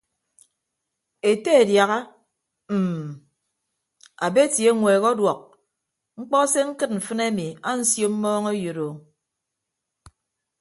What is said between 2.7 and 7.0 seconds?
mm abeti eñweek ọduọk mkpọ se ñkịd